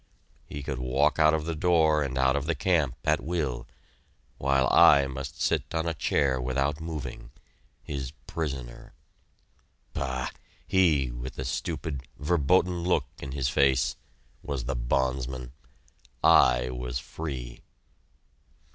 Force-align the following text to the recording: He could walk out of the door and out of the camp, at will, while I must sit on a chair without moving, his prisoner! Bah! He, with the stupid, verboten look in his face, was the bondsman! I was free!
He 0.47 0.63
could 0.63 0.79
walk 0.79 1.19
out 1.19 1.35
of 1.35 1.45
the 1.45 1.53
door 1.53 2.01
and 2.01 2.17
out 2.17 2.35
of 2.35 2.47
the 2.47 2.55
camp, 2.55 2.95
at 3.05 3.21
will, 3.21 3.67
while 4.39 4.67
I 4.71 5.05
must 5.05 5.39
sit 5.39 5.75
on 5.75 5.85
a 5.87 5.93
chair 5.93 6.41
without 6.41 6.81
moving, 6.81 7.29
his 7.83 8.09
prisoner! 8.25 8.95
Bah! 9.93 10.29
He, 10.65 11.11
with 11.11 11.35
the 11.35 11.45
stupid, 11.45 12.01
verboten 12.17 12.81
look 12.81 13.05
in 13.19 13.33
his 13.33 13.49
face, 13.49 13.95
was 14.41 14.63
the 14.63 14.75
bondsman! 14.75 15.51
I 16.23 16.71
was 16.71 16.97
free! 16.97 17.61